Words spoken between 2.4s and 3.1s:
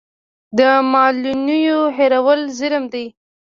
ظلم دی.